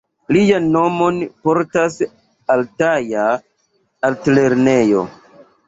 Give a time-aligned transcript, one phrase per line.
[0.35, 1.19] Lian nomon
[1.49, 1.99] portas
[2.55, 3.29] altaja
[4.11, 5.09] altlernejo.